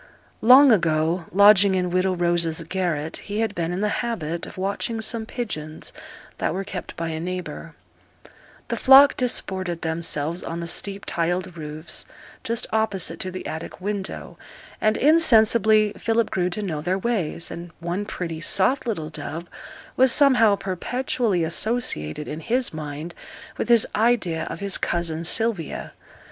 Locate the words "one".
17.79-18.05